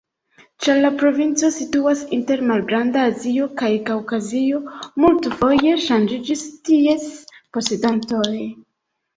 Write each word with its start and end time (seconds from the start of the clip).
Ĉar 0.65 0.77
la 0.83 0.89
provinco 1.01 1.49
situas 1.57 2.01
inter 2.17 2.41
Malgranda 2.51 3.03
Azio 3.09 3.49
kaj 3.61 3.69
Kaŭkazio, 3.91 4.63
multfoje 5.05 5.77
ŝanĝiĝis 5.87 6.45
ties 6.71 7.07
posedantoj. 7.59 8.35